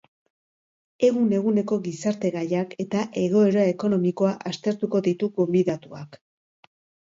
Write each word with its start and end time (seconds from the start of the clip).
Egun-eguneko 1.09 1.77
gizarte 1.87 2.31
gaiak 2.37 2.73
eta 2.85 3.05
egoera 3.25 3.67
ekonomikoa 3.75 4.33
aztertuko 4.55 5.05
ditu 5.11 5.33
gonbidatuak. 5.39 6.21